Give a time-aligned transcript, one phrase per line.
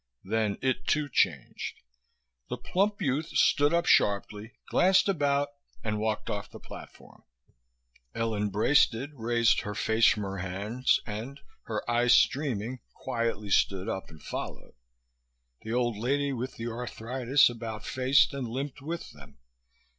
[0.23, 1.75] Then it, too, changed.
[2.49, 5.49] The plump youth stood up sharply, glanced about,
[5.83, 7.23] and walked off the platform.
[8.15, 14.09] Ellen Braisted raised her face from her hands and, her eyes streaming, quietly stood up
[14.09, 14.73] and followed.
[15.61, 19.37] The old lady with the arthritis about faced and limped with them.